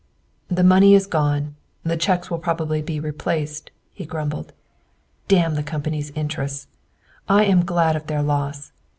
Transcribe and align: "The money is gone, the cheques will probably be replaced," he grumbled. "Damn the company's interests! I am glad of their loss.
"The 0.47 0.63
money 0.63 0.95
is 0.95 1.05
gone, 1.05 1.53
the 1.83 1.95
cheques 1.95 2.31
will 2.31 2.39
probably 2.39 2.81
be 2.81 2.99
replaced," 2.99 3.69
he 3.93 4.03
grumbled. 4.03 4.51
"Damn 5.27 5.53
the 5.53 5.61
company's 5.61 6.09
interests! 6.15 6.65
I 7.29 7.43
am 7.45 7.63
glad 7.65 7.95
of 7.95 8.07
their 8.07 8.23
loss. 8.23 8.71